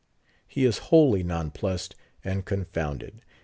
_"He 0.47 0.65
is 0.65 0.79
wholly 0.89 1.21
nonplussed, 1.21 1.93
and 2.25 2.43
confounded. 2.43 3.21